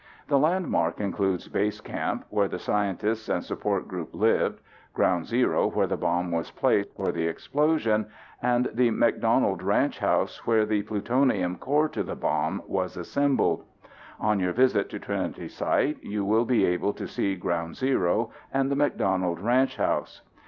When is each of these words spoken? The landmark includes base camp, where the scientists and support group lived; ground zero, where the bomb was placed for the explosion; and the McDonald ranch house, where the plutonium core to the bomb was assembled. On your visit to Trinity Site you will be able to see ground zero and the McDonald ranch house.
The 0.29 0.39
landmark 0.39 0.99
includes 0.99 1.47
base 1.47 1.79
camp, 1.79 2.25
where 2.31 2.47
the 2.47 2.57
scientists 2.57 3.29
and 3.29 3.43
support 3.43 3.87
group 3.87 4.15
lived; 4.15 4.59
ground 4.95 5.27
zero, 5.27 5.67
where 5.69 5.85
the 5.85 5.95
bomb 5.95 6.31
was 6.31 6.49
placed 6.49 6.91
for 6.95 7.11
the 7.11 7.27
explosion; 7.27 8.07
and 8.41 8.67
the 8.73 8.89
McDonald 8.89 9.61
ranch 9.61 9.99
house, 9.99 10.47
where 10.47 10.65
the 10.65 10.81
plutonium 10.81 11.55
core 11.55 11.87
to 11.89 12.01
the 12.01 12.15
bomb 12.15 12.63
was 12.65 12.97
assembled. 12.97 13.63
On 14.19 14.39
your 14.39 14.53
visit 14.53 14.89
to 14.89 14.97
Trinity 14.97 15.47
Site 15.47 16.01
you 16.03 16.25
will 16.25 16.45
be 16.45 16.65
able 16.65 16.93
to 16.93 17.05
see 17.07 17.35
ground 17.35 17.77
zero 17.77 18.31
and 18.51 18.71
the 18.71 18.75
McDonald 18.75 19.39
ranch 19.39 19.75
house. 19.75 20.23